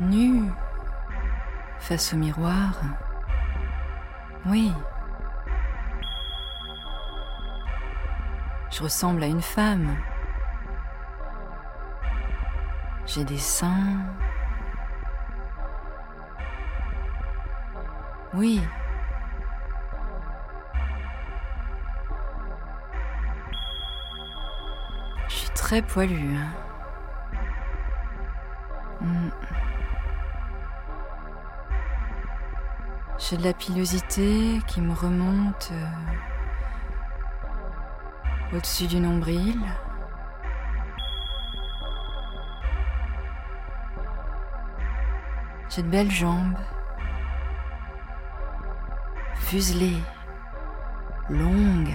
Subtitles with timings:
[0.00, 0.50] nue,
[1.78, 2.72] face au miroir.
[4.46, 4.72] Oui.
[8.70, 9.96] Je ressemble à une femme.
[13.06, 14.04] J'ai des seins.
[18.34, 18.60] Oui.
[25.28, 26.36] Je suis très poilue.
[26.36, 26.50] hein.
[29.00, 29.30] Hmm.
[33.28, 35.86] J'ai de la pilosité qui me remonte euh,
[38.56, 39.60] au-dessus du nombril.
[45.68, 46.56] J'ai de belles jambes,
[49.34, 50.02] fuselées,
[51.28, 51.92] longues.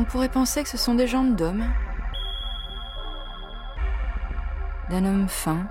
[0.00, 1.64] On pourrait penser que ce sont des jambes d'homme.
[4.90, 5.68] D'un homme fin,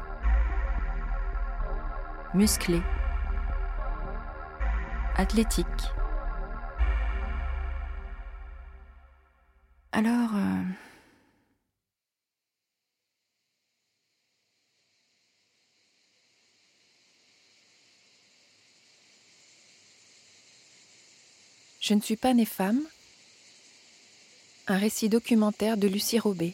[2.38, 2.81] musclé,
[5.16, 5.66] athlétique.
[9.91, 10.35] Alors...
[10.35, 10.63] euh,
[21.80, 22.81] Je ne suis pas née femme.
[24.67, 26.53] Un récit documentaire de Lucie Robé.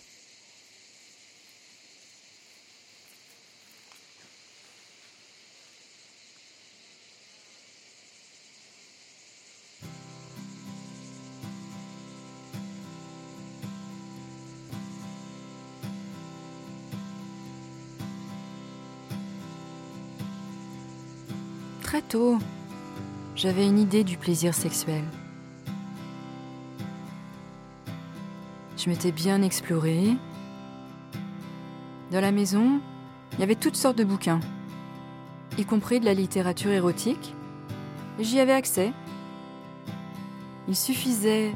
[23.43, 25.03] J'avais une idée du plaisir sexuel.
[28.77, 30.11] Je m'étais bien explorée.
[32.09, 32.79] Dans la maison,
[33.33, 34.39] il y avait toutes sortes de bouquins,
[35.57, 37.35] y compris de la littérature érotique,
[38.17, 38.93] j'y avais accès.
[40.69, 41.51] Il suffisait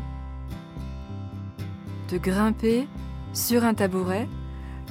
[2.11, 2.85] de grimper
[3.31, 4.27] sur un tabouret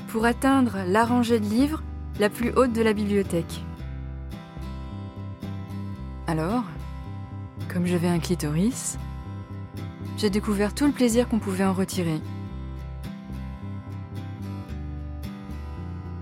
[0.09, 1.83] pour atteindre la rangée de livres
[2.19, 3.61] la plus haute de la bibliothèque.
[7.97, 8.99] J'avais un clitoris,
[10.19, 12.21] j'ai découvert tout le plaisir qu'on pouvait en retirer.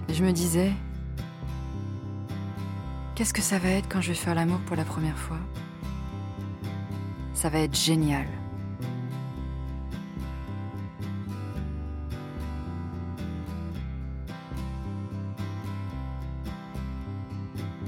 [0.08, 0.70] Et je me disais,
[3.16, 5.40] qu'est-ce que ça va être quand je vais faire l'amour pour la première fois?
[7.32, 8.28] Ça va être génial.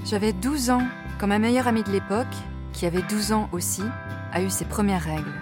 [0.03, 0.85] J'avais 12 ans
[1.21, 2.27] quand ma meilleure amie de l'époque,
[2.77, 3.81] qui avait 12 ans aussi,
[4.31, 5.33] a eu ses premières règles.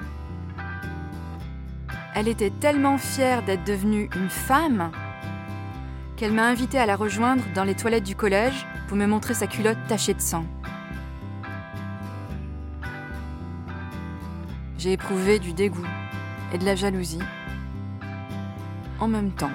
[2.15, 4.89] Elle était tellement fière d'être devenue une femme
[6.15, 9.47] qu'elle m'a invitée à la rejoindre dans les toilettes du collège pour me montrer sa
[9.47, 10.45] culotte tachée de sang.
[14.77, 15.85] J'ai éprouvé du dégoût
[16.53, 17.19] et de la jalousie
[19.01, 19.51] en même temps.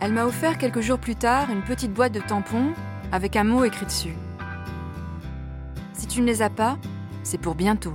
[0.00, 2.74] Elle m'a offert quelques jours plus tard une petite boîte de tampons
[3.12, 4.14] avec un mot écrit dessus.
[6.20, 6.76] Ne les as pas,
[7.22, 7.94] c'est pour bientôt.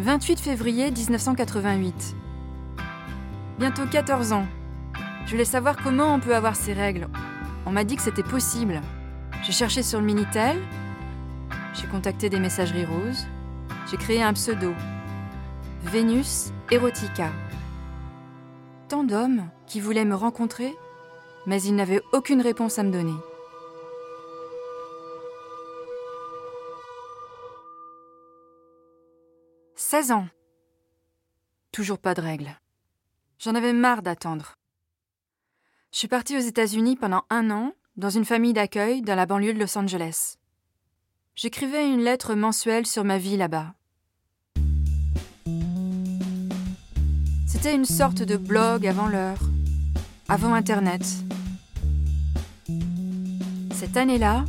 [0.00, 2.16] 28 février 1988.
[3.58, 4.46] Bientôt 14 ans.
[5.26, 7.08] Je voulais savoir comment on peut avoir ces règles.
[7.66, 8.80] On m'a dit que c'était possible.
[9.42, 10.56] J'ai cherché sur le Minitel,
[11.74, 13.26] j'ai contacté des messageries roses,
[13.90, 14.72] j'ai créé un pseudo,
[15.82, 17.32] Vénus Erotica.
[18.88, 20.76] Tant d'hommes qui voulaient me rencontrer,
[21.46, 23.16] mais ils n'avaient aucune réponse à me donner.
[29.74, 30.28] «16 ans.
[31.72, 32.56] Toujours pas de règles.
[33.40, 34.54] J'en avais marre d'attendre.
[35.92, 39.52] Je suis partie aux États-Unis pendant un an dans une famille d'accueil dans la banlieue
[39.52, 40.36] de Los Angeles.
[41.34, 43.74] J'écrivais une lettre mensuelle sur ma vie là-bas.
[47.52, 49.40] C'était une sorte de blog avant l'heure,
[50.28, 51.02] avant Internet.
[53.74, 54.44] Cette année-là,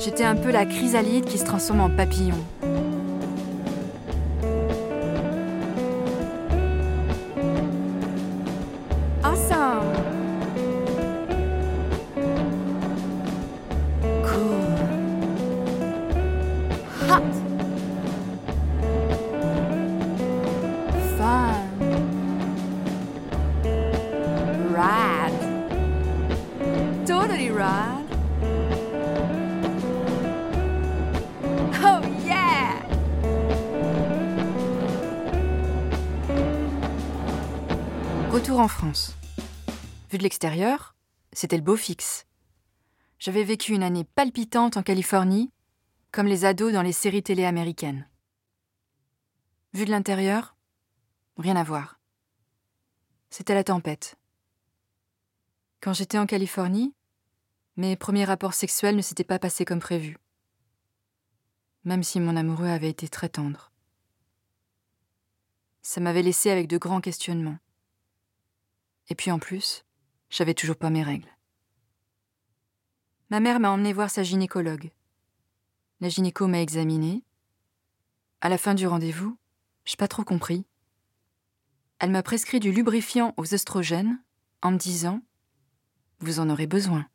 [0.00, 2.34] j'étais un peu la chrysalide qui se transforme en papillon.
[40.16, 40.96] Vu de l'extérieur,
[41.34, 42.26] c'était le beau fixe.
[43.18, 45.52] J'avais vécu une année palpitante en Californie,
[46.10, 48.08] comme les ados dans les séries télé américaines.
[49.74, 50.56] Vu de l'intérieur,
[51.36, 52.00] rien à voir.
[53.28, 54.16] C'était la tempête.
[55.82, 56.94] Quand j'étais en Californie,
[57.76, 60.16] mes premiers rapports sexuels ne s'étaient pas passés comme prévu,
[61.84, 63.70] même si mon amoureux avait été très tendre.
[65.82, 67.58] Ça m'avait laissé avec de grands questionnements.
[69.10, 69.85] Et puis en plus,
[70.36, 71.34] j'avais toujours pas mes règles.
[73.30, 74.90] Ma mère m'a emmené voir sa gynécologue.
[76.00, 77.24] La gynéco m'a examiné.
[78.42, 79.38] À la fin du rendez-vous,
[79.86, 80.66] j'ai pas trop compris.
[82.00, 84.22] Elle m'a prescrit du lubrifiant aux oestrogènes
[84.60, 85.22] en me disant
[86.20, 87.06] Vous en aurez besoin.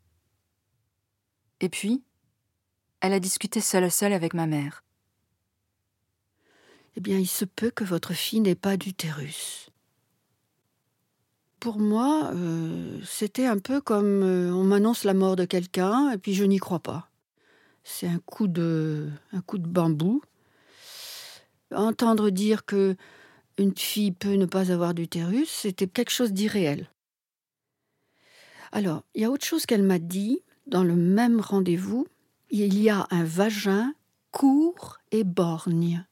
[1.60, 2.04] Et puis,
[3.02, 4.84] elle a discuté seule à seule avec ma mère.
[6.96, 9.71] Eh bien, il se peut que votre fille n'ait pas d'utérus.
[11.62, 16.18] Pour moi, euh, c'était un peu comme euh, on m'annonce la mort de quelqu'un et
[16.18, 17.08] puis je n'y crois pas.
[17.84, 20.24] C'est un coup de, un coup de bambou.
[21.72, 22.96] Entendre dire que
[23.60, 26.90] une fille peut ne pas avoir d'utérus, c'était quelque chose d'irréel.
[28.72, 32.08] Alors, il y a autre chose qu'elle m'a dit dans le même rendez-vous.
[32.50, 33.94] Il y a un vagin
[34.32, 36.08] court et borgne.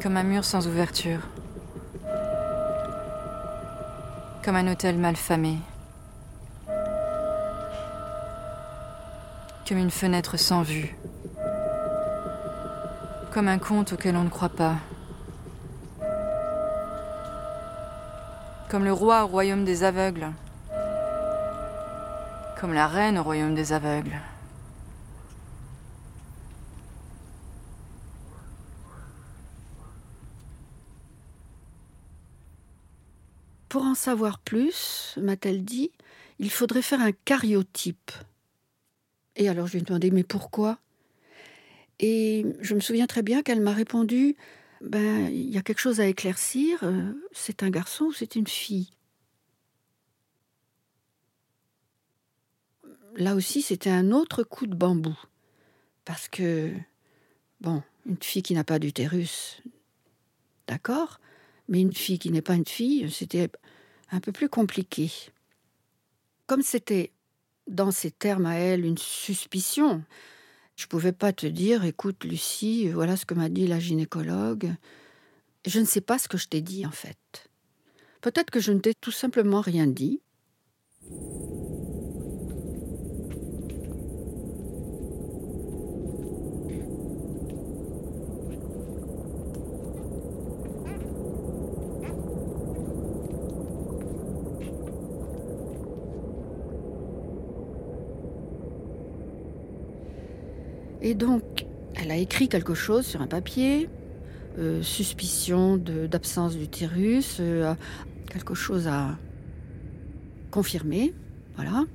[0.00, 1.18] Comme un mur sans ouverture.
[4.44, 5.58] Comme un hôtel mal famé.
[9.66, 10.96] Comme une fenêtre sans vue.
[13.32, 14.76] Comme un conte auquel on ne croit pas.
[18.70, 20.28] Comme le roi au royaume des aveugles.
[22.60, 24.16] Comme la reine au royaume des aveugles.
[34.08, 35.90] Savoir plus, m'a-t-elle dit,
[36.38, 38.10] il faudrait faire un cariotype.
[39.36, 40.78] Et alors je lui ai demandé mais pourquoi?
[41.98, 44.34] Et je me souviens très bien qu'elle m'a répondu
[44.80, 48.46] ben il y a quelque chose à éclaircir, euh, c'est un garçon ou c'est une
[48.46, 48.88] fille?
[53.16, 55.18] Là aussi, c'était un autre coup de bambou.
[56.06, 56.72] Parce que,
[57.60, 59.60] bon, une fille qui n'a pas d'utérus,
[60.66, 61.20] d'accord,
[61.68, 63.50] mais une fille qui n'est pas une fille, c'était
[64.10, 65.10] un peu plus compliqué.
[66.46, 67.12] Comme c'était
[67.66, 70.02] dans ces termes à elle une suspicion,
[70.76, 74.74] je ne pouvais pas te dire, écoute Lucie, voilà ce que m'a dit la gynécologue.
[75.66, 77.50] Je ne sais pas ce que je t'ai dit en fait.
[78.20, 80.20] Peut-être que je ne t'ai tout simplement rien dit.
[101.08, 103.88] Et donc, elle a écrit quelque chose sur un papier,
[104.58, 107.74] euh, suspicion d'absence d'utérus, euh,
[108.30, 109.16] quelque chose à
[110.50, 111.14] confirmer,
[111.56, 111.86] voilà.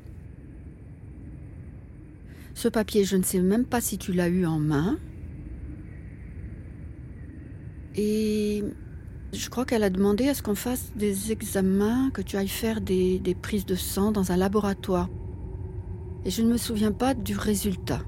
[2.55, 4.97] Ce papier, je ne sais même pas si tu l'as eu en main.
[7.95, 8.63] Et
[9.31, 12.81] je crois qu'elle a demandé à ce qu'on fasse des examens, que tu ailles faire
[12.81, 15.07] des prises de sang dans un laboratoire.
[16.25, 18.01] Et je ne me souviens pas du résultat.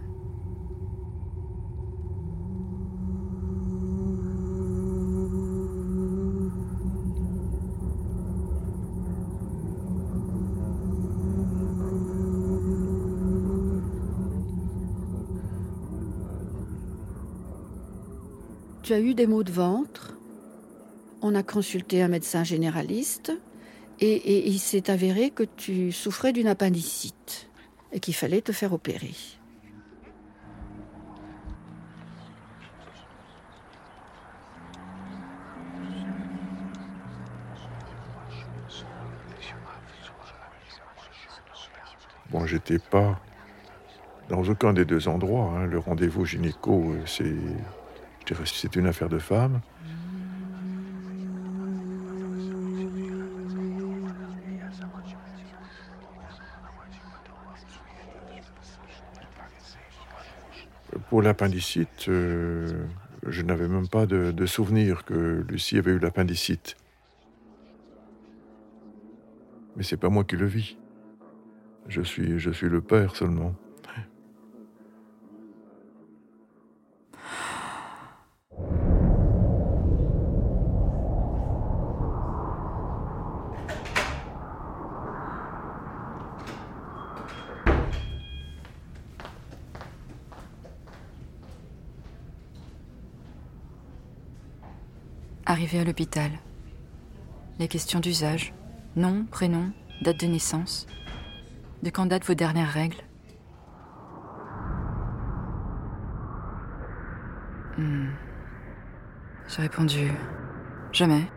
[18.86, 20.16] Tu as eu des maux de ventre.
[21.24, 23.32] On a consulté un médecin généraliste
[24.00, 27.50] et, il s'est avéré que tu souffrais d'une appendicite
[27.92, 29.16] et qu'il fallait te faire opérer.
[42.30, 43.20] Bon, j'étais pas
[44.30, 45.54] dans aucun des deux endroits.
[45.56, 45.66] Hein.
[45.66, 47.34] Le rendez-vous gynéco, euh, c'est
[48.46, 49.62] c'est une affaire de femme.
[61.10, 62.86] Pour l'appendicite, euh,
[63.28, 66.78] je n'avais même pas de, souvenir que Lucie avait eu l'appendicite.
[69.76, 70.78] Mais c'est pas moi qui le vis.
[71.88, 73.56] Je suis le père seulement.
[95.78, 96.32] À l'hôpital.
[97.60, 98.54] Les questions d'usage.
[98.96, 99.72] Nom, prénom,
[100.04, 100.88] date de naissance.
[101.84, 103.02] De quand datent vos dernières règles
[107.78, 108.12] Hmm.
[109.50, 110.10] J'ai répondu
[110.94, 111.30] jamais.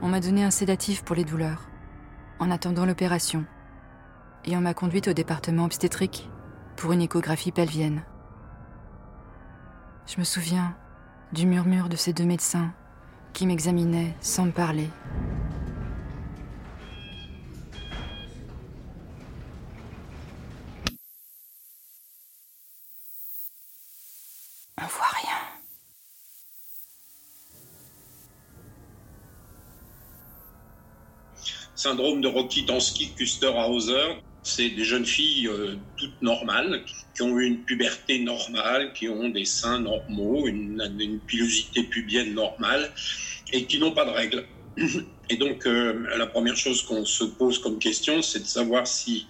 [0.00, 1.68] On m'a donné un sédatif pour les douleurs,
[2.38, 3.44] en attendant l'opération,
[4.46, 6.30] et on m'a conduite au département obstétrique
[6.76, 8.02] pour une échographie pelvienne.
[10.08, 10.74] Je me souviens
[11.32, 12.72] du murmure de ces deux médecins
[13.34, 14.88] qui m'examinaient sans me parler.
[24.80, 25.36] On voit rien.
[31.74, 36.82] Syndrome de Rokitansky-Kuster-Hauser, c'est des jeunes filles euh, toutes normales,
[37.14, 42.90] qui ont eu une puberté normale, qui ont des seins normaux, une, pilosité pubienne normale,
[43.52, 44.44] et qui n'ont pas de règles.
[45.30, 49.26] Et donc, euh, la première chose qu'on se pose comme question, c'est de savoir s'il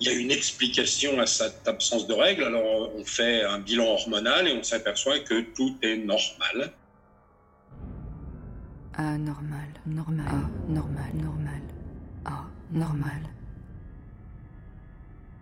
[0.00, 2.42] y a une explication à cette absence de règles.
[2.42, 6.72] Alors, on fait un bilan hormonal et on s'aperçoit que tout est normal.
[8.98, 11.62] Ah, normal, normal, ah, normal, normal.
[12.24, 13.35] Ah, normal.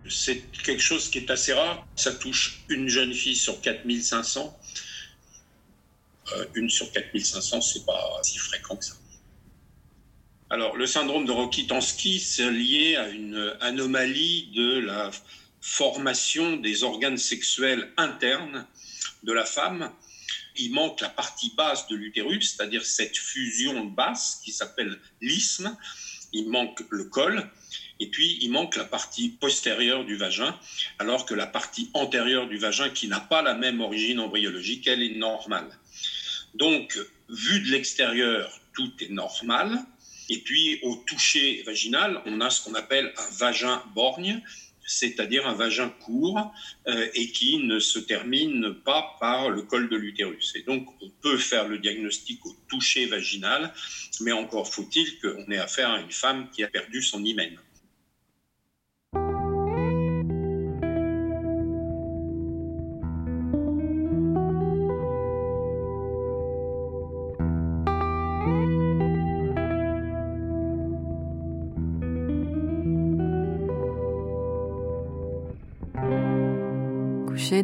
[0.09, 1.85] C'est quelque chose qui est assez rare.
[1.95, 4.57] Ça touche une jeune fille sur 4500.
[6.33, 8.95] Euh, une sur 4500, c'est pas si fréquent que ça.
[10.49, 15.11] Alors, le syndrome de Rokitansky, c'est lié à une anomalie de la
[15.59, 18.67] formation des organes sexuels internes
[19.23, 19.91] de la femme.
[20.57, 25.75] Il manque la partie basse de l'utérus, c'est-à-dire cette fusion basse qui s'appelle l'isthme.
[26.31, 27.49] Il manque le col.
[27.99, 30.57] Et puis, il manque la partie postérieure du vagin,
[30.99, 35.01] alors que la partie antérieure du vagin, qui n'a pas la même origine embryologique, elle
[35.01, 35.69] est normale.
[36.55, 36.97] Donc,
[37.29, 39.79] vu de l'extérieur, tout est normal.
[40.29, 44.41] Et puis, au toucher vaginal, on a ce qu'on appelle un vagin borgne,
[44.85, 46.53] c'est-à-dire un vagin court
[46.87, 50.53] euh, et qui ne se termine pas par le col de l'utérus.
[50.55, 53.73] Et donc, on peut faire le diagnostic au toucher vaginal,
[54.21, 57.57] mais encore faut-il qu'on ait affaire à une femme qui a perdu son hymen.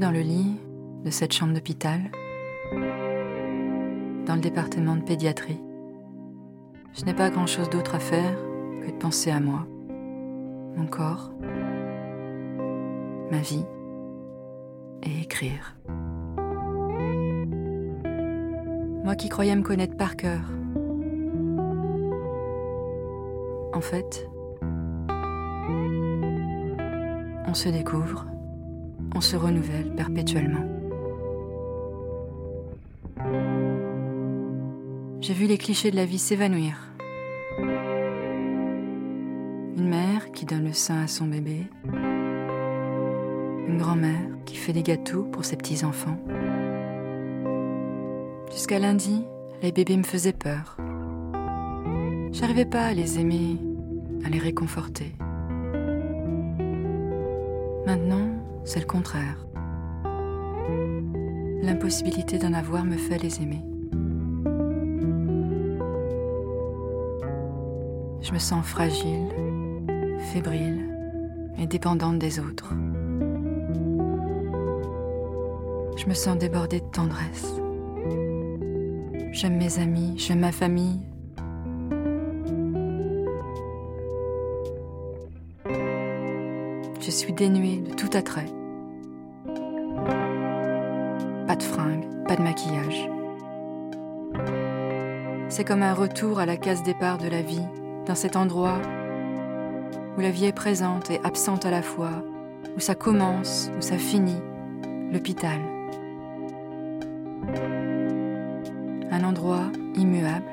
[0.01, 0.57] Dans le lit
[1.05, 1.99] de cette chambre d'hôpital,
[4.25, 5.61] dans le département de pédiatrie,
[6.93, 8.35] je n'ai pas grand-chose d'autre à faire
[8.81, 9.67] que de penser à moi,
[10.75, 11.31] mon corps,
[13.29, 13.63] ma vie
[15.03, 15.77] et écrire.
[19.03, 20.41] Moi qui croyais me connaître par cœur.
[23.73, 24.27] En fait,
[27.47, 28.25] on se découvre,
[29.15, 30.67] on se renouvelle perpétuellement.
[35.21, 36.77] J'ai vu les clichés de la vie s'évanouir.
[39.77, 41.67] Une mère qui donne le sein à son bébé.
[43.67, 46.17] Une grand-mère qui fait des gâteaux pour ses petits-enfants.
[48.51, 49.23] Jusqu'à lundi,
[49.61, 50.77] les bébés me faisaient peur.
[52.31, 53.57] J'arrivais pas à les aimer,
[54.25, 55.13] à les réconforter.
[58.71, 59.35] C'est le contraire.
[61.61, 63.65] L'impossibilité d'en avoir me fait les aimer.
[68.21, 69.27] Je me sens fragile,
[70.31, 70.87] fébrile
[71.57, 72.73] et dépendante des autres.
[75.97, 77.53] Je me sens débordée de tendresse.
[79.33, 81.01] J'aime mes amis, j'aime ma famille.
[87.01, 88.47] Je suis dénuée de tout attrait.
[95.51, 97.67] C'est comme un retour à la case départ de la vie,
[98.05, 98.79] dans cet endroit
[100.17, 102.23] où la vie est présente et absente à la fois,
[102.77, 104.41] où ça commence, où ça finit,
[105.11, 105.59] l'hôpital.
[109.11, 110.45] Un endroit immuable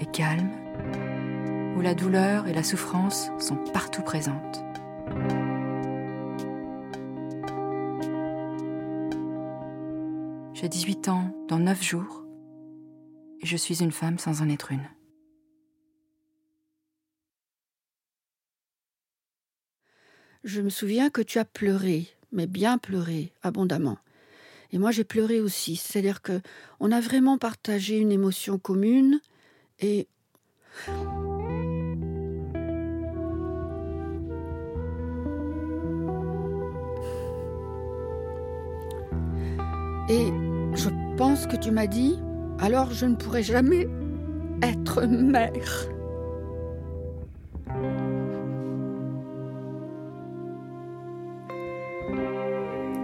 [0.00, 0.50] et calme,
[1.74, 4.62] où la douleur et la souffrance sont partout présentes.
[10.52, 12.21] J'ai 18 ans dans 9 jours
[13.42, 14.88] je suis une femme sans en être une.
[20.44, 23.98] Je me souviens que tu as pleuré, mais bien pleuré, abondamment.
[24.72, 25.76] Et moi, j'ai pleuré aussi.
[25.76, 26.40] C'est-à-dire que
[26.80, 29.20] on a vraiment partagé une émotion commune
[29.80, 30.08] et
[40.08, 40.26] Et
[40.74, 42.18] je pense que tu m'as dit,
[42.62, 43.88] alors je ne pourrai jamais
[44.62, 45.88] être mère.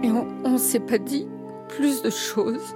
[0.01, 1.27] Et on ne s'est pas dit
[1.67, 2.73] plus de choses.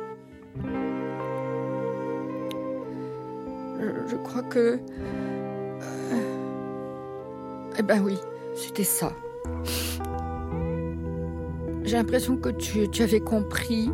[4.08, 4.78] Je, crois que...
[4.78, 4.80] euh,
[7.80, 8.18] eh ben oui,
[8.56, 9.14] c'était ça.
[11.84, 13.90] J'ai l'impression que tu, tu avais compris.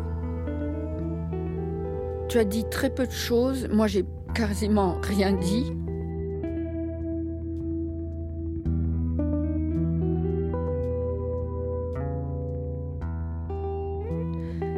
[2.30, 3.68] Tu as dit très peu de choses.
[3.72, 4.04] Moi, j'ai
[4.36, 5.72] quasiment rien dit.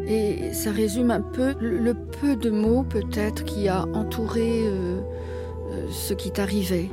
[0.06, 5.02] Et ça résume un peu le, peu de mots peut-être qui a entouré euh,
[5.72, 6.88] euh, ce qui t'arrivait.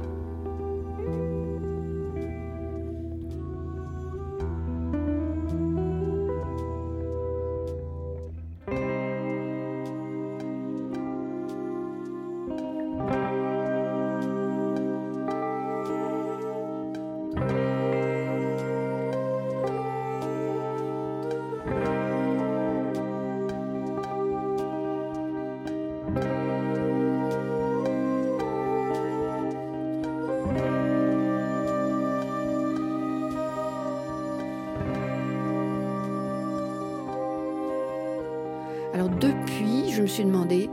[40.09, 40.69] Suis demandé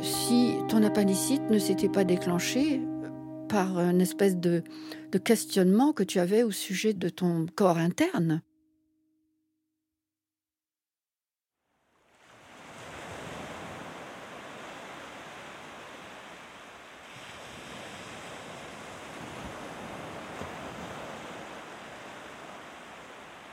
[0.00, 2.80] si ton appendicite ne s'était pas déclenché
[3.48, 4.62] par une espèce de,
[5.10, 8.40] de questionnement que tu avais au sujet de ton corps interne.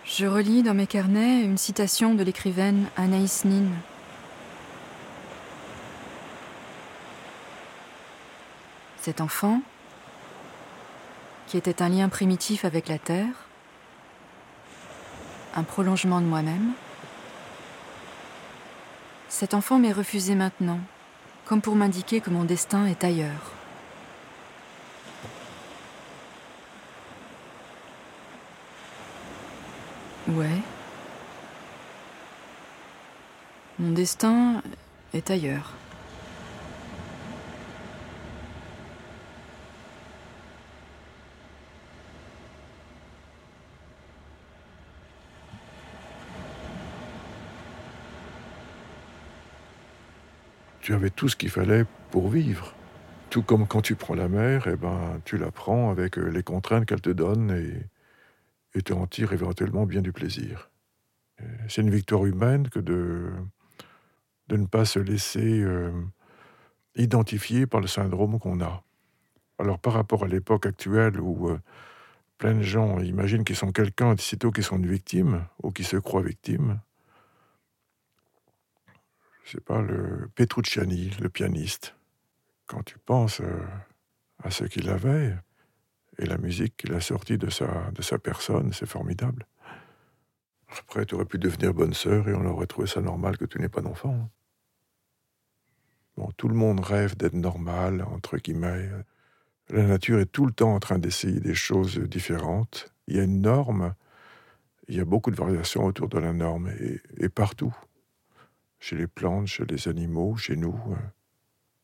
[0.04, 3.66] Je relis dans mes carnets une citation de l'écrivaine Anaïs Nin.
[9.06, 9.62] Cet enfant,
[11.46, 13.46] qui était un lien primitif avec la terre,
[15.56, 16.72] un prolongement de moi-même,
[19.30, 20.80] cet enfant m'est refusé maintenant,
[21.46, 23.52] comme pour m'indiquer que mon destin est ailleurs.
[30.30, 30.62] Ouais.
[33.78, 34.64] Mon destin
[35.14, 35.74] est ailleurs.
[50.86, 52.76] Tu avais tout ce qu'il fallait pour vivre.
[53.32, 56.44] Tout comme quand tu prends la mer, eh ben, tu la prends avec euh, les
[56.44, 60.70] contraintes qu'elle te donne et, tu en tires éventuellement bien du plaisir.
[61.42, 63.32] Euh, C'est une victoire humaine que de,
[64.48, 65.92] de ne pas se laisser euh,
[66.96, 68.84] identifier par le syndrome qu'on a.
[69.58, 71.50] Alors par rapport à l'époque actuelle où
[72.38, 75.98] plein de gens imaginent qu'ils sont quelqu'un sitôt qu'ils sont une victime ou qu'ils se
[75.98, 76.80] croient victimes,
[79.46, 81.96] je sais pas, le Petrucciani, le pianiste,
[82.66, 83.64] quand tu penses euh,
[84.44, 85.36] à ce qu'il avait
[86.18, 89.46] et la musique qu'il a sortie de sa, de sa personne, c'est formidable.
[90.80, 93.60] Après, tu aurais pu devenir bonne sœur et on aurait trouvé ça normal que tu
[93.60, 94.14] n'aies pas d'enfant.
[94.14, 94.30] hein.
[96.18, 98.90] Bon, tout le monde rêve d'être normal, entre guillemets.
[99.70, 102.94] La nature est tout le temps en train d'essayer des choses différentes.
[103.08, 103.94] Il y a une norme,
[104.88, 107.76] il y a beaucoup de variations autour de la norme et, et partout.
[108.86, 110.80] Chez les plantes, chez les animaux, chez nous.
[110.92, 110.96] euh.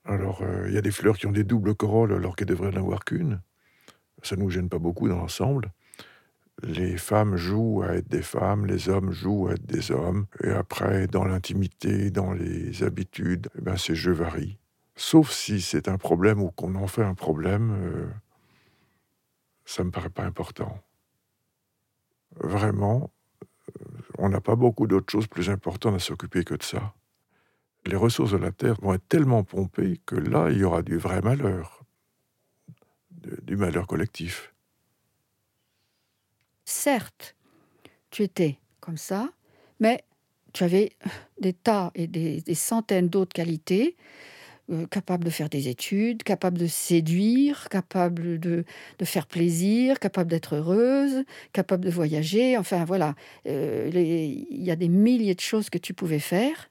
[0.06, 2.70] Alors, euh, il y a des fleurs qui ont des doubles corolles alors qu'elles devraient
[2.70, 3.42] n'en avoir qu'une.
[4.22, 5.72] Ça ne nous gêne pas beaucoup dans l'ensemble.
[6.62, 10.28] Les femmes jouent à être des femmes, les hommes jouent à être des hommes.
[10.44, 14.60] Et après, dans l'intimité, dans les habitudes, eh ben, ces jeux varient.
[14.96, 18.06] Sauf si c'est un problème ou qu'on en fait un problème, euh,
[19.66, 20.78] ça me paraît pas important.
[22.36, 23.10] vraiment,
[24.22, 26.94] on n'a pas beaucoup d'autres choses plus importantes à s'occuper que de ça.
[27.88, 30.98] Les ressources de la Terre vont être tellement pompées que là, il y aura du
[30.98, 31.84] vrai malheur,
[33.42, 34.54] du malheur collectif.
[36.66, 37.36] Certes,
[38.12, 39.30] tu étais comme ça,
[39.80, 40.04] mais
[40.54, 40.92] tu avais
[41.40, 43.98] des tas et des, centaines d'autres qualités,
[44.69, 48.63] euh, capables de faire des études, capables de séduire, capables de,
[49.04, 52.58] faire plaisir, capables d'être heureuse, capables de voyager.
[52.58, 53.15] Enfin voilà,
[53.47, 56.69] euh, il y a des milliers de choses que tu pouvais faire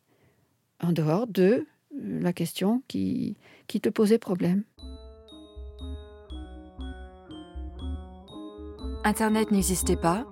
[0.83, 4.63] en dehors de euh, la question qui, qui te posait problème.
[9.05, 10.27] Internet n'existait pas.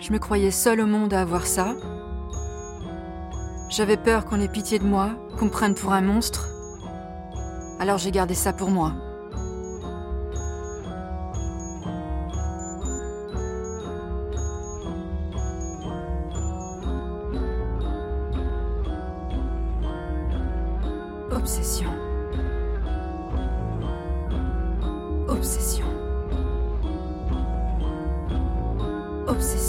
[0.00, 1.76] Je me croyais seule au monde à avoir ça.
[3.74, 6.50] J'avais peur qu'on ait pitié de moi, qu'on me prenne pour un monstre.
[7.80, 8.92] Alors j'ai gardé ça pour moi.
[21.30, 21.88] Obsession.
[25.28, 25.86] Obsession.
[29.26, 29.61] Obsession.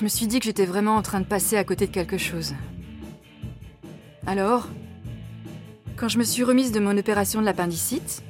[0.00, 2.16] Je me suis dit que j'étais vraiment en train de passer à côté de quelque
[2.16, 2.54] chose.
[4.26, 4.66] Alors,
[5.96, 8.22] quand je me suis remise de mon opération de l'appendicite,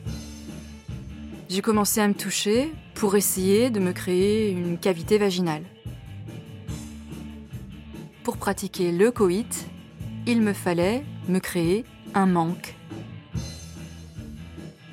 [1.48, 5.62] j'ai commencé à me toucher pour essayer de me créer une cavité vaginale.
[8.24, 9.68] Pour pratiquer le coït,
[10.26, 12.74] il me fallait me créer un manque.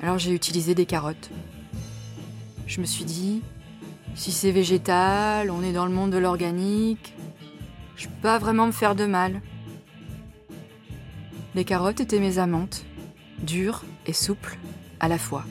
[0.00, 1.30] Alors j'ai utilisé des carottes.
[2.68, 3.42] Je me suis dit,
[4.18, 7.14] si c'est végétal, on est dans le monde de l'organique,
[7.96, 9.40] je peux pas vraiment me faire de mal.
[11.54, 12.84] Les carottes étaient mes amantes,
[13.42, 14.58] dures et souples
[14.98, 15.44] à la fois.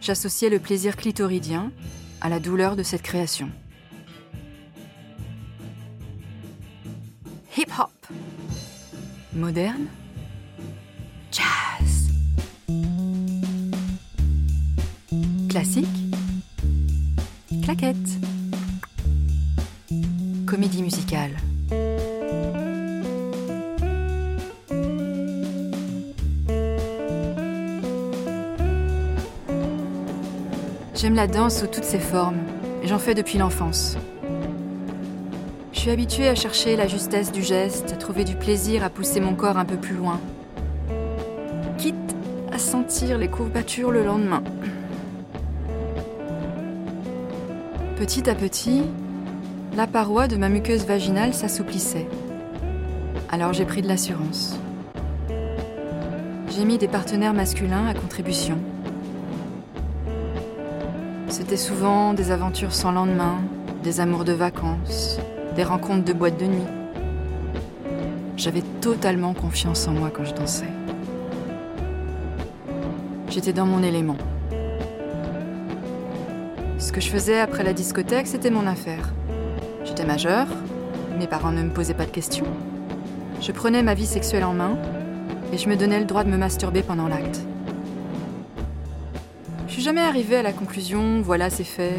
[0.00, 1.70] J'associais le plaisir clitoridien
[2.22, 3.50] à la douleur de cette création.
[7.58, 7.90] Hip-hop.
[9.34, 9.86] Moderne.
[11.30, 12.08] Jazz.
[15.50, 15.99] Classique
[20.44, 21.30] Comédie musicale.
[30.96, 32.38] J'aime la danse sous toutes ses formes,
[32.82, 33.96] et j'en fais depuis l'enfance.
[35.72, 39.20] Je suis habituée à chercher la justesse du geste, à trouver du plaisir à pousser
[39.20, 40.20] mon corps un peu plus loin.
[41.78, 41.94] Quitte
[42.50, 44.42] à sentir les courbatures le lendemain.
[48.00, 48.80] Petit à petit,
[49.76, 52.08] la paroi de ma muqueuse vaginale s'assouplissait.
[53.28, 54.58] Alors j'ai pris de l'assurance.
[56.48, 58.56] J'ai mis des partenaires masculins à contribution.
[61.28, 63.36] C'était souvent des aventures sans lendemain,
[63.82, 65.18] des amours de vacances,
[65.54, 66.68] des rencontres de boîtes de nuit.
[68.38, 70.72] J'avais totalement confiance en moi quand je dansais.
[73.28, 74.16] J'étais dans mon élément.
[76.90, 79.12] Ce que je faisais après la discothèque, c'était mon affaire.
[79.84, 80.48] J'étais majeure,
[81.20, 82.48] mes parents ne me posaient pas de questions.
[83.40, 84.76] Je prenais ma vie sexuelle en main
[85.52, 87.42] et je me donnais le droit de me masturber pendant l'acte.
[89.68, 91.94] Je suis jamais arrivée à la conclusion, voilà, c'est fait.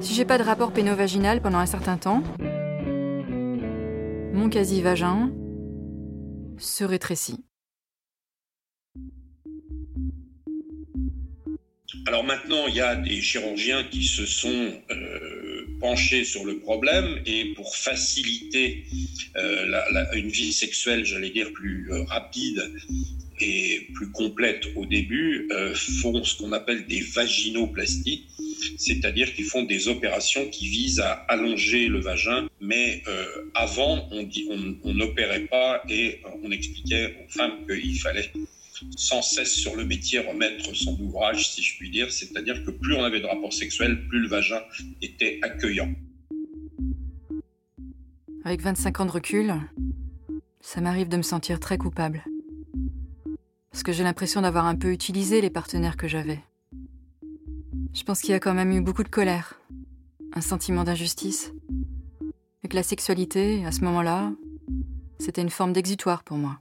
[0.00, 2.22] Si j'ai pas de rapport pénovaginal pendant un certain temps,
[4.34, 5.30] mon quasi-vagin
[6.58, 7.45] se rétrécit.
[12.06, 17.20] Alors maintenant, il y a des chirurgiens qui se sont euh, penchés sur le problème
[17.26, 18.84] et pour faciliter
[19.36, 19.82] euh,
[20.14, 22.62] une vie sexuelle, j'allais dire, plus euh, rapide
[23.40, 28.24] et plus complète au début, font ce qu'on appelle des vaginoplasties,
[28.78, 33.02] c'est-à-dire qu'ils font des opérations qui visent à allonger le vagin, mais
[33.54, 38.30] avant, on n'opérait pas et on expliquait aux femmes qu'il fallait
[38.96, 42.10] sans cesse sur le métier remettre son ouvrage, si je puis dire.
[42.10, 44.60] C'est-à-dire que plus on avait de rapports sexuels, plus le vagin
[45.02, 45.94] était accueillant.
[48.44, 49.54] Avec 25 ans de recul,
[50.60, 52.24] ça m'arrive de me sentir très coupable.
[53.70, 56.40] Parce que j'ai l'impression d'avoir un peu utilisé les partenaires que j'avais.
[57.92, 59.60] Je pense qu'il y a quand même eu beaucoup de colère,
[60.32, 61.52] un sentiment d'injustice.
[62.62, 64.32] Et que la sexualité, à ce moment-là,
[65.18, 66.60] c'était une forme d'exutoire pour moi.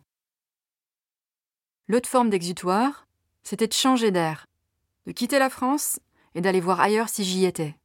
[1.87, 3.07] L'autre forme d'exutoire,
[3.43, 4.47] c'était de changer d'air,
[5.05, 5.99] de quitter la France
[6.33, 7.77] et d'aller voir ailleurs si j'y étais.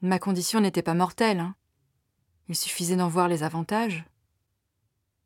[0.00, 1.40] Ma condition n'était pas mortelle.
[1.40, 1.54] Hein.
[2.48, 4.04] Il suffisait d'en voir les avantages.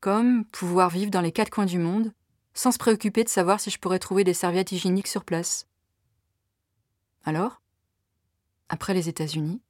[0.00, 2.12] Comme pouvoir vivre dans les quatre coins du monde
[2.52, 5.66] sans se préoccuper de savoir si je pourrais trouver des serviettes hygiéniques sur place.
[7.24, 7.62] Alors,
[8.68, 9.60] après les États-Unis,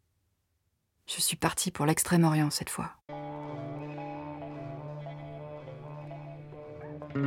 [1.07, 2.97] je suis partie pour l'Extrême-Orient cette fois.
[7.17, 7.19] Au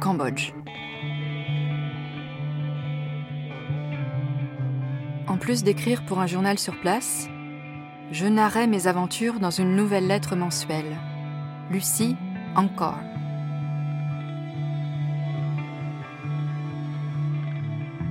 [0.00, 0.52] Cambodge.
[5.26, 7.28] En plus d'écrire pour un journal sur place,
[8.12, 10.96] je narrais mes aventures dans une nouvelle lettre mensuelle.
[11.68, 12.14] Lucie,
[12.54, 13.00] encore.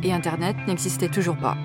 [0.04, 1.56] Et Internet n'existait toujours pas.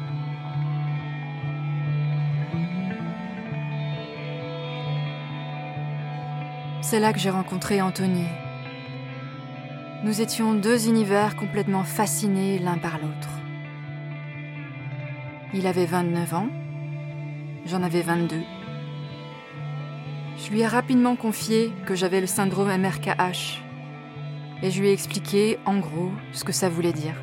[6.90, 8.24] C'est là que j'ai rencontré Anthony.
[10.04, 13.28] Nous étions deux univers complètement fascinés l'un par l'autre.
[15.52, 16.48] Il avait 29 ans,
[17.66, 18.36] j'en avais 22.
[20.38, 23.62] Je lui ai rapidement confié que j'avais le syndrome MRKH
[24.62, 27.16] et je lui ai expliqué en gros ce que ça voulait dire.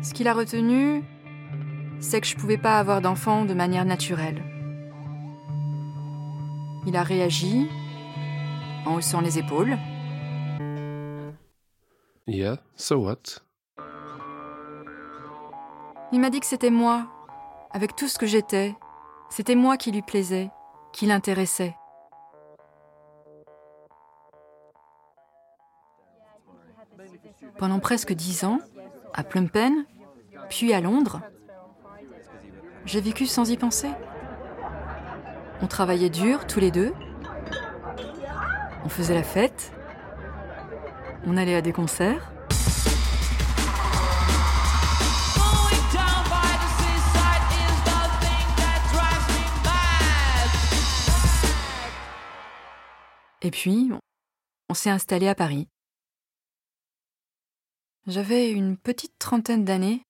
[0.00, 1.02] Ce qu'il a retenu,
[2.00, 4.53] c'est que je ne pouvais pas avoir d'enfant de manière naturelle.
[6.86, 7.68] Il a réagi
[8.86, 9.78] en haussant les épaules.
[12.26, 13.40] Yeah, so what?
[16.12, 17.06] Il m'a dit que c'était moi,
[17.70, 18.74] avec tout ce que j'étais.
[19.30, 20.50] C'était moi qui lui plaisais,
[20.92, 21.74] qui l'intéressait.
[27.58, 28.58] Pendant presque dix ans,
[29.14, 29.86] à Phnom Penh,
[30.50, 31.20] puis à Londres,
[32.84, 33.90] j'ai vécu sans y penser.
[35.62, 36.92] On travaillait dur tous les deux.
[38.84, 39.72] On faisait la fête.
[41.26, 42.32] On allait à des concerts.
[53.44, 53.90] Et puis,
[54.70, 55.68] on s'est installé à Paris.
[58.06, 60.02] J'avais une petite trentaine d'années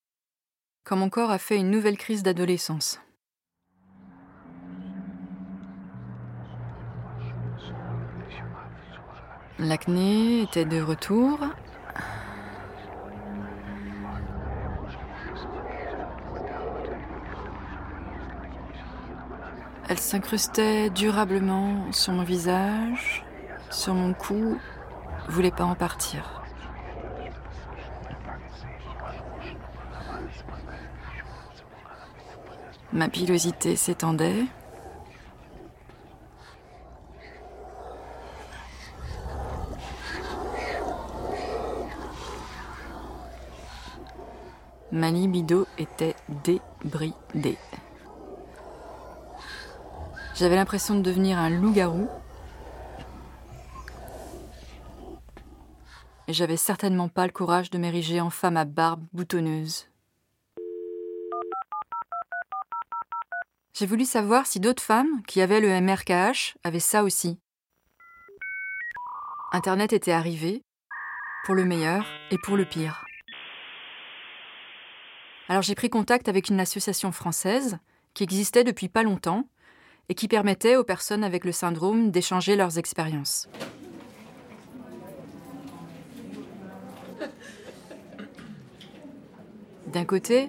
[0.84, 3.00] quand mon corps a fait une nouvelle crise d'adolescence.
[9.60, 11.38] L'acné était de retour.
[19.88, 23.24] Elle s'incrustait durablement sur mon visage,
[23.70, 24.58] sur mon cou,
[25.28, 26.42] voulait pas en partir.
[32.92, 34.46] Ma pilosité s'étendait.
[44.94, 47.58] Ma libido était débridée.
[50.36, 52.08] J'avais l'impression de devenir un loup-garou.
[56.28, 59.88] Et j'avais certainement pas le courage de m'ériger en femme à barbe boutonneuse.
[63.72, 67.40] J'ai voulu savoir si d'autres femmes qui avaient le MRKH avaient ça aussi.
[69.50, 70.62] Internet était arrivé,
[71.44, 73.03] pour le meilleur et pour le pire.
[75.48, 77.78] Alors j'ai pris contact avec une association française
[78.14, 79.46] qui existait depuis pas longtemps
[80.08, 83.48] et qui permettait aux personnes avec le syndrome d'échanger leurs expériences.
[89.86, 90.48] D'un côté,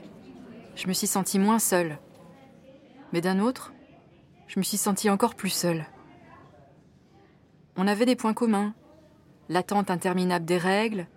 [0.75, 1.99] je me suis sentie moins seule.
[3.13, 3.73] Mais d'un autre,
[4.47, 5.85] je me suis sentie encore plus seule.
[7.75, 8.73] On avait des points communs.
[9.49, 11.07] L'attente interminable des règles,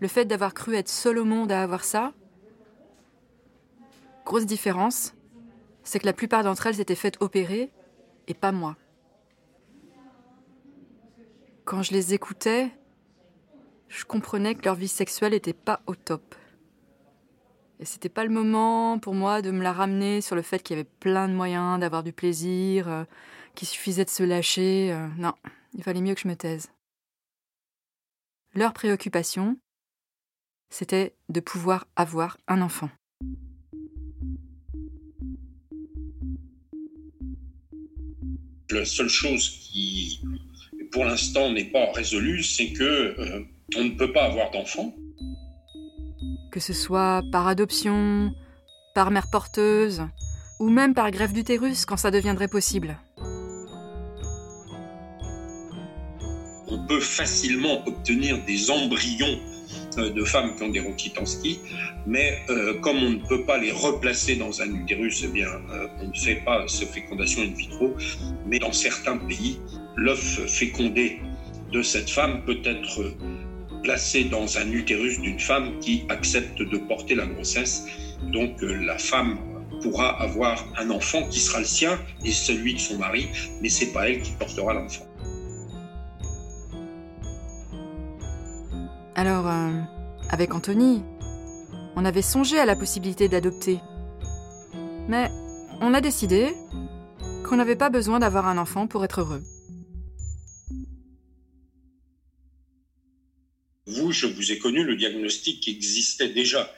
[0.00, 2.12] le fait d'avoir cru être seul au monde à avoir ça,
[4.24, 5.14] Grosse différence,
[5.82, 7.70] c'est que la plupart d'entre elles étaient faites opérer
[8.28, 8.76] et pas moi.
[11.64, 12.70] Quand je les écoutais,
[13.88, 16.34] je comprenais que leur vie sexuelle n'était pas au top.
[17.78, 20.76] Et c'était pas le moment pour moi de me la ramener sur le fait qu'il
[20.76, 23.04] y avait plein de moyens d'avoir du plaisir, euh,
[23.54, 24.92] qu'il suffisait de se lâcher.
[24.92, 25.34] Euh, non,
[25.74, 26.70] il fallait mieux que je me taise.
[28.54, 29.56] Leur préoccupation,
[30.70, 32.88] c'était de pouvoir avoir un enfant.
[38.72, 40.20] La seule chose qui,
[40.92, 43.44] pour l'instant n'est pas résolu, c'est que euh,
[43.76, 44.94] on ne peut pas avoir d'enfants.
[46.50, 48.32] Que ce soit par adoption,
[48.94, 50.02] par mère porteuse,
[50.58, 52.98] ou même par greffe d'utérus quand ça deviendrait possible.
[56.68, 59.38] On peut facilement obtenir des embryons
[59.96, 61.60] de femmes qui ont des Rokitansky,
[62.06, 65.86] mais euh, comme on ne peut pas les replacer dans un utérus, eh bien, euh,
[66.00, 67.94] on ne fait pas cette fécondation in vitro.
[68.46, 69.58] Mais dans certains pays,
[69.96, 71.20] l'œuf fécondé
[71.72, 73.14] de cette femme peut être
[73.82, 77.86] placé dans un utérus d'une femme qui accepte de porter la grossesse.
[78.32, 79.38] Donc la femme
[79.82, 83.28] pourra avoir un enfant qui sera le sien et celui de son mari,
[83.60, 85.06] mais c'est pas elle qui portera l'enfant.
[89.14, 89.82] Alors, euh,
[90.30, 91.02] avec Anthony,
[91.96, 93.78] on avait songé à la possibilité d'adopter.
[95.08, 95.28] Mais
[95.80, 96.54] on a décidé
[97.44, 99.42] qu'on n'avait pas besoin d'avoir un enfant pour être heureux.
[103.86, 106.72] Vous, je vous ai connu, le diagnostic existait déjà.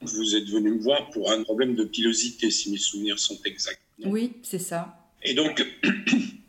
[0.00, 3.82] Vous êtes venu me voir pour un problème de pilosité, si mes souvenirs sont exacts.
[4.04, 4.96] Oui, c'est ça.
[5.22, 5.62] Et donc,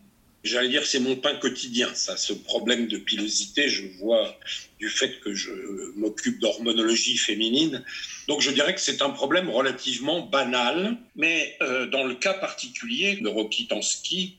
[0.43, 3.69] j'allais dire, c'est mon pain quotidien, ça, ce problème de pilosité.
[3.69, 4.37] Je vois
[4.79, 5.51] du fait que je
[5.95, 7.83] m'occupe d'hormonologie féminine.
[8.27, 10.97] Donc, je dirais que c'est un problème relativement banal.
[11.15, 14.37] Mais euh, dans le cas particulier de Rokitansky,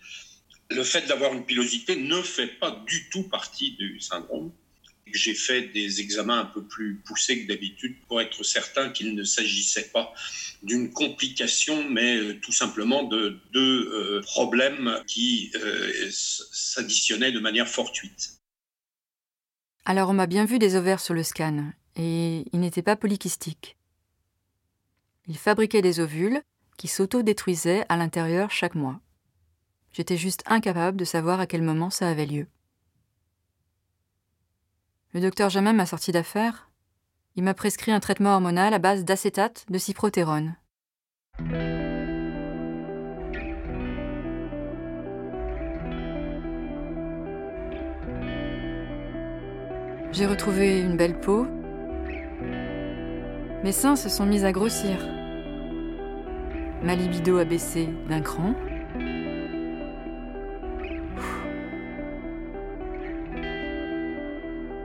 [0.71, 4.53] le fait d'avoir une pilosité ne fait pas du tout partie du syndrome.
[5.07, 9.25] J'ai fait des examens un peu plus poussés que d'habitude pour être certain qu'il ne
[9.25, 10.13] s'agissait pas
[10.63, 17.69] d'une complication, mais euh, tout simplement de deux euh, problèmes qui euh, s'additionnaient de manière
[17.69, 18.41] fortuite.
[19.85, 23.77] Alors on m'a bien vu des ovaires sur le scan, et ils n'étaient pas polykystiques.
[25.29, 26.43] Ils fabriquaient des ovules
[26.77, 29.01] qui s'auto-détruisaient à l'intérieur chaque mois.
[29.93, 32.47] J'étais juste incapable de savoir à quel moment ça avait lieu.
[35.15, 36.69] Le docteur jamais m'a sorti d'affaire.
[37.37, 40.57] Il m'a prescrit un traitement hormonal à base d'acétate de cyprotérone.
[50.11, 51.47] J'ai retrouvé une belle peau.
[53.63, 54.99] Mes seins se sont mis à grossir.
[56.83, 58.55] Ma libido a baissé d'un cran.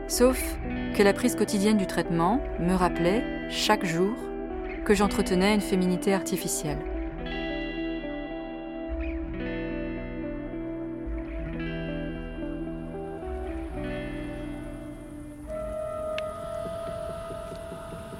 [0.09, 0.41] Sauf
[0.95, 4.15] que la prise quotidienne du traitement me rappelait, chaque jour,
[4.83, 6.79] que j'entretenais une féminité artificielle.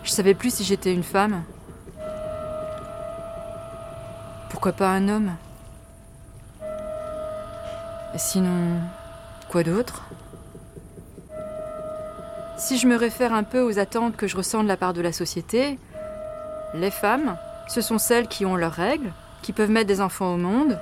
[0.03, 1.43] Je savais plus si j'étais une femme.
[4.51, 5.31] Pourquoi pas un homme?
[8.15, 8.79] Sinon,
[9.49, 10.03] quoi d'autre?
[12.69, 15.01] Si je me réfère un peu aux attentes que je ressens de la part de
[15.01, 15.79] la société,
[16.75, 17.35] les femmes,
[17.67, 20.79] ce sont celles qui ont leurs règles, qui peuvent mettre des enfants au monde,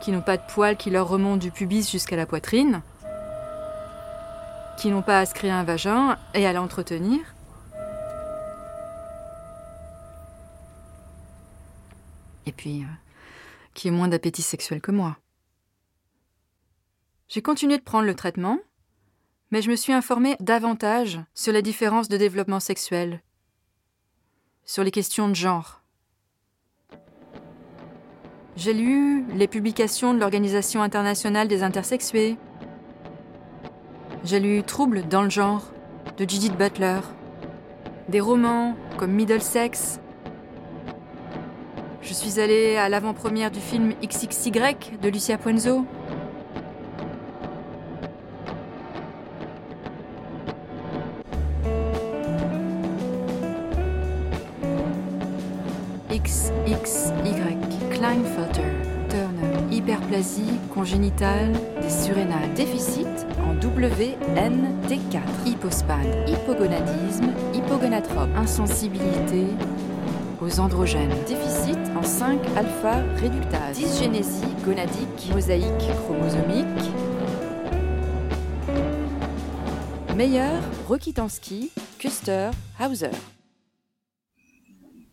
[0.00, 2.82] qui n'ont pas de poils qui leur remontent du pubis jusqu'à la poitrine,
[4.78, 7.18] qui n'ont pas à se créer un vagin et à l'entretenir.
[12.46, 12.94] Et puis, euh,
[13.74, 15.16] qui ont moins d'appétit sexuel que moi.
[17.26, 18.60] J'ai continué de prendre le traitement,
[19.50, 23.22] mais je me suis informée davantage sur la différence de développement sexuel,
[24.64, 25.82] sur les questions de genre.
[28.56, 32.36] J'ai lu les publications de l'Organisation internationale des intersexués.
[34.24, 35.70] J'ai lu Troubles dans le genre
[36.16, 37.00] de Judith Butler,
[38.08, 40.00] des romans comme Middlesex.
[42.00, 44.50] Je suis allée à l'avant-première du film XXY
[45.02, 45.84] de Lucia Puenzo.
[60.16, 63.06] Hyperplasie congénitale des surrénales, déficit
[63.40, 69.46] en WNT4, hypospade, hypogonadisme, hypogonatrope, insensibilité
[70.40, 76.66] aux androgènes, déficit en 5-alpha réductase, dysgénésie gonadique, mosaïque chromosomique,
[80.14, 82.50] Meilleur, Rokitansky, Kuster,
[82.80, 83.10] Hauser.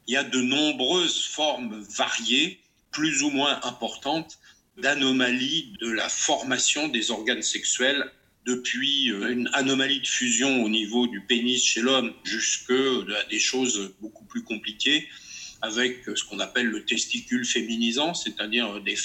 [0.08, 4.38] Il y a de nombreuses formes variées, plus ou moins importantes,
[4.78, 8.11] d'anomalies de la formation des organes sexuels
[8.45, 13.39] depuis euh, une anomalie de fusion au niveau du pénis chez l'homme jusque à des
[13.39, 15.07] choses beaucoup plus compliquées
[15.63, 18.97] avec ce qu'on appelle le testicule féminisant, c'est-à-dire des,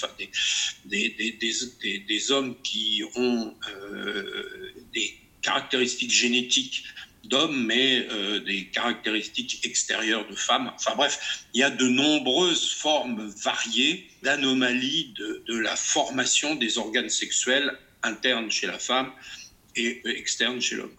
[0.86, 6.82] des, des, des, hommes qui ont euh, des caractéristiques génétiques
[7.28, 10.72] d'hommes, mais euh, des caractéristiques extérieures de femmes.
[10.74, 16.78] Enfin bref, il y a de nombreuses formes variées d'anomalies de, de, la formation des
[16.78, 19.12] organes sexuels internes chez la femme
[19.76, 20.96] et externes chez l'homme.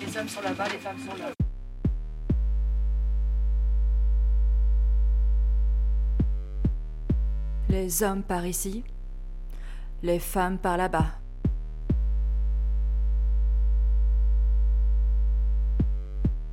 [0.00, 1.43] Les hommes sont là-bas, les femmes sont là.
[7.76, 8.84] Les hommes par ici,
[10.00, 11.06] les femmes par là-bas.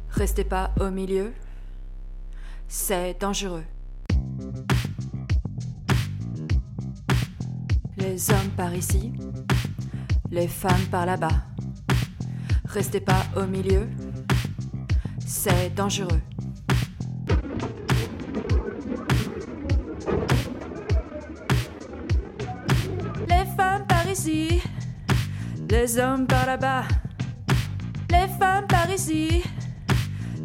[0.10, 1.32] Restez pas au milieu,
[2.68, 3.66] c'est dangereux.
[7.98, 9.14] Les hommes par ici,
[10.32, 11.46] les femmes par là-bas.
[12.66, 13.88] Restez pas au milieu,
[15.20, 16.22] c'est dangereux.
[25.82, 26.84] Les hommes par là-bas.
[28.12, 29.44] Les femmes par ici,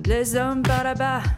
[0.06, 1.35] les hommes par là-bas.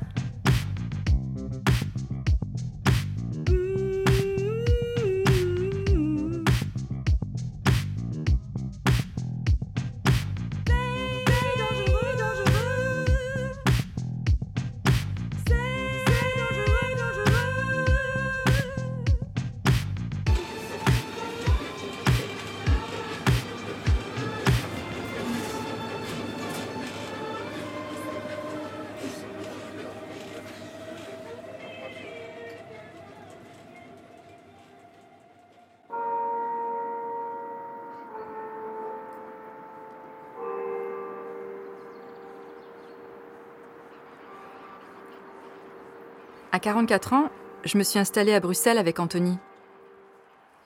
[46.51, 47.31] À 44 ans,
[47.65, 49.37] je me suis installée à Bruxelles avec Anthony.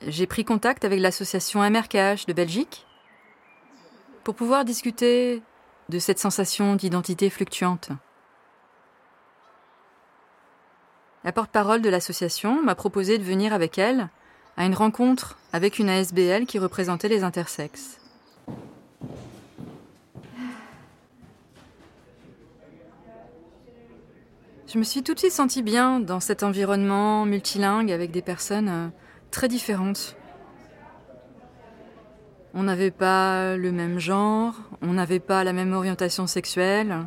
[0.06, 2.86] J'ai pris contact avec l'association MRKH de Belgique
[4.22, 5.42] pour pouvoir discuter
[5.88, 7.90] de cette sensation d'identité fluctuante.
[11.24, 14.08] La porte-parole de l'association m'a proposé de venir avec elle
[14.56, 18.01] à une rencontre avec une ASBL qui représentait les intersexes.
[24.72, 28.70] Je me suis tout de suite sentie bien dans cet environnement multilingue avec des personnes
[28.70, 28.88] euh,
[29.30, 30.16] très différentes.
[32.54, 37.00] On n'avait pas le même genre, on n'avait pas la même orientation sexuelle.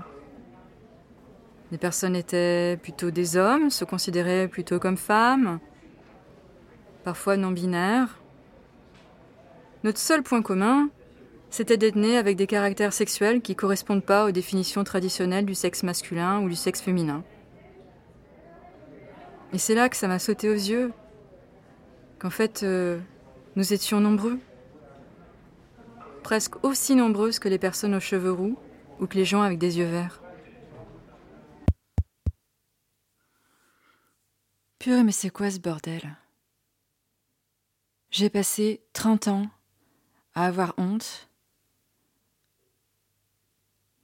[1.72, 5.59] Les personnes étaient plutôt des hommes, se considéraient plutôt comme femmes,
[7.03, 8.20] parfois non binaires.
[9.84, 10.89] Notre seul point commun,
[11.49, 15.82] c'était d'être nés avec des caractères sexuels qui correspondent pas aux définitions traditionnelles du sexe
[15.82, 17.24] masculin ou du sexe féminin.
[19.53, 20.91] Et c'est là que ça m'a sauté aux yeux,
[22.19, 22.99] qu'en fait, euh,
[23.55, 24.39] nous étions nombreux.
[26.23, 28.57] Presque aussi nombreuses que les personnes aux cheveux roux
[28.99, 30.21] ou que les gens avec des yeux verts.
[34.79, 36.15] Purée, mais c'est quoi ce bordel?
[38.11, 39.47] J'ai passé 30 ans
[40.33, 41.29] à avoir honte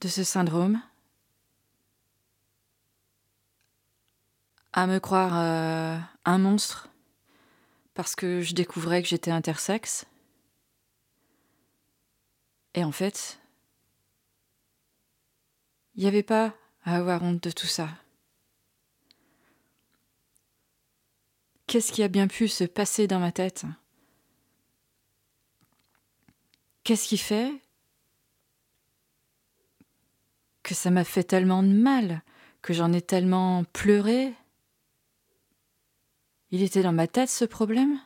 [0.01, 0.81] de ce syndrome
[4.73, 6.89] à me croire euh, un monstre
[7.93, 10.05] parce que je découvrais que j'étais intersexe.
[12.73, 13.39] Et en fait,
[15.95, 17.89] il n'y avait pas à avoir honte de tout ça.
[21.67, 23.65] Qu'est-ce qui a bien pu se passer dans ma tête?
[26.83, 27.53] Qu'est-ce qui fait
[30.63, 32.23] que ça m'a fait tellement de mal,
[32.61, 34.33] que j'en ai tellement pleuré?
[36.51, 37.99] Il était dans ma tête ce problème?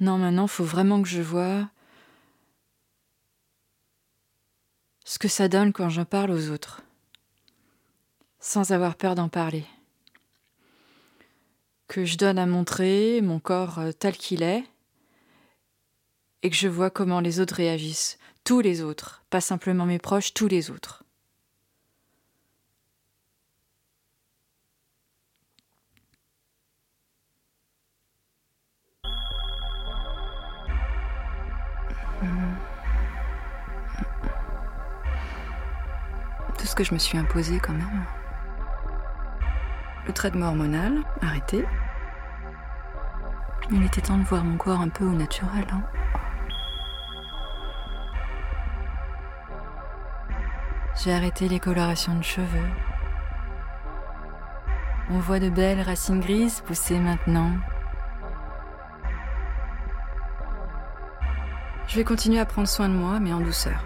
[0.00, 1.68] Non, maintenant, faut vraiment que je vois
[5.04, 6.82] ce que ça donne quand j'en parle aux autres,
[8.38, 9.64] sans avoir peur d'en parler.
[11.88, 14.64] Que je donne à montrer mon corps euh, tel qu'il est,
[16.42, 20.34] et que je vois comment les autres réagissent, tous les autres, pas simplement mes proches,
[20.34, 21.04] tous les autres.
[36.58, 38.04] Tout ce que je me suis imposé quand même.
[40.06, 41.64] Le traitement hormonal, arrêté.
[43.70, 45.66] Il était temps de voir mon corps un peu au naturel.
[45.72, 45.82] Hein.
[51.02, 52.68] J'ai arrêté les colorations de cheveux.
[55.08, 57.52] On voit de belles racines grises pousser maintenant.
[61.86, 63.82] Je vais continuer à prendre soin de moi, mais en douceur.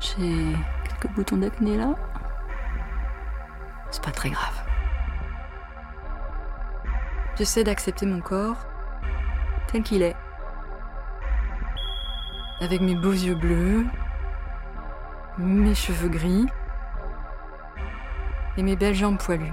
[0.00, 0.56] J'ai
[0.88, 1.94] quelques boutons d'acné là.
[3.90, 4.66] C'est pas très grave.
[7.36, 8.66] J'essaie d'accepter mon corps
[9.66, 10.16] tel qu'il est.
[12.58, 13.84] Avec mes beaux yeux bleus,
[15.36, 16.46] mes cheveux gris
[18.56, 19.52] et mes belles jambes poilues.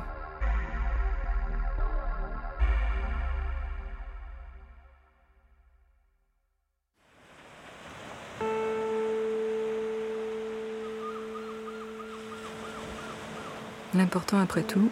[13.94, 14.90] L'important après tout,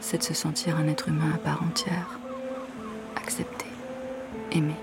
[0.00, 2.18] c'est de se sentir un être humain à part entière,
[3.16, 3.66] accepté,
[4.50, 4.74] aimé.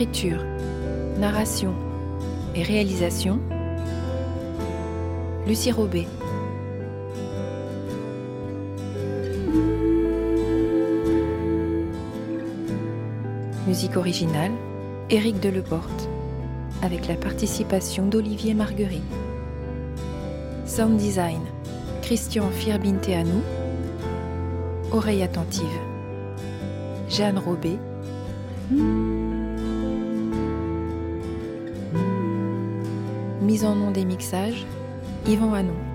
[0.00, 0.44] Écriture,
[1.18, 1.74] narration
[2.54, 3.40] et réalisation,
[5.44, 6.06] Lucie Robé.
[13.66, 14.52] Musique originale,
[15.10, 16.08] Éric Deleporte,
[16.82, 19.02] avec la participation d'Olivier Marguerite.
[20.64, 21.40] Sound design,
[22.02, 23.42] Christian Firbinteanou.
[24.92, 25.66] Oreille attentive,
[27.08, 27.78] Jeanne Robé.
[33.58, 34.64] Mise en nom des mixages,
[35.26, 35.87] Yvan Hanon.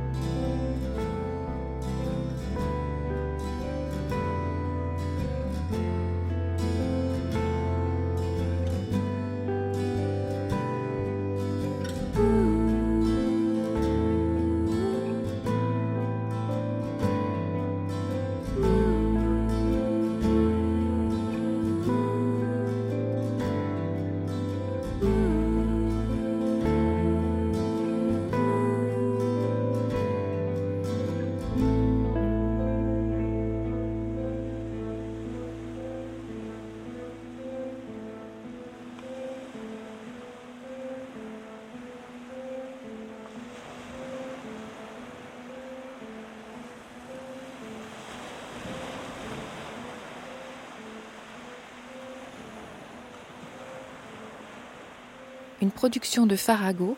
[55.64, 56.97] Une production de Farago,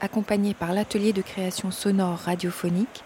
[0.00, 3.04] accompagnée par l'atelier de création sonore radiophonique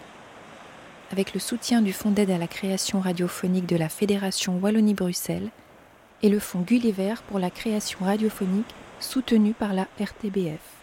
[1.11, 5.51] avec le soutien du Fonds d'aide à la création radiophonique de la Fédération Wallonie-Bruxelles
[6.23, 10.82] et le Fonds Gulliver pour la création radiophonique soutenu par la RTBF.